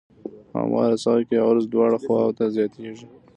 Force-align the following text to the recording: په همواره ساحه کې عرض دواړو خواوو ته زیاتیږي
په 0.49 0.55
همواره 0.63 0.97
ساحه 1.03 1.23
کې 1.29 1.43
عرض 1.47 1.65
دواړو 1.67 1.97
خواوو 2.03 2.35
ته 2.37 2.45
زیاتیږي 2.55 3.05